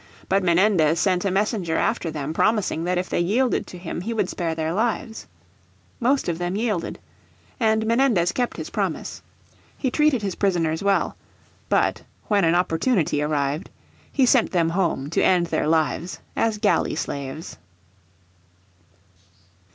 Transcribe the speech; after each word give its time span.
But 0.27 0.41
Menendez 0.41 0.99
sent 0.99 1.25
a 1.25 1.29
messenger 1.29 1.77
after 1.77 2.09
them 2.09 2.33
promising 2.33 2.85
that 2.85 2.97
if 2.97 3.07
they 3.07 3.19
yielded 3.19 3.67
to 3.67 3.77
him 3.77 4.01
he 4.01 4.15
would 4.15 4.29
spare 4.29 4.55
their 4.55 4.73
lives. 4.73 5.27
Most 5.99 6.27
Of 6.27 6.39
them 6.39 6.55
yielded. 6.55 6.97
And 7.59 7.85
Menendez 7.85 8.31
kept 8.31 8.57
his 8.57 8.71
promise. 8.71 9.21
He 9.77 9.91
treated 9.91 10.23
his 10.23 10.33
prisoners 10.33 10.81
well. 10.81 11.17
But, 11.69 12.01
when 12.29 12.43
an 12.45 12.55
opportunity 12.55 13.21
arrived, 13.21 13.69
he 14.11 14.25
sent 14.25 14.49
them 14.49 14.69
home 14.69 15.11
to 15.11 15.21
end 15.21 15.45
their 15.45 15.67
lives 15.67 16.17
as 16.35 16.57
galley 16.57 16.95
slaves. 16.95 17.59